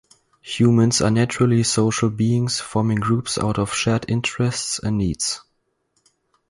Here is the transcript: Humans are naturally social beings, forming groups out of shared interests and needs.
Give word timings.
Humans 0.41 1.01
are 1.01 1.11
naturally 1.11 1.61
social 1.61 2.09
beings, 2.09 2.59
forming 2.59 2.99
groups 2.99 3.37
out 3.37 3.59
of 3.59 3.71
shared 3.71 4.05
interests 4.07 4.79
and 4.79 4.97
needs. 4.97 5.43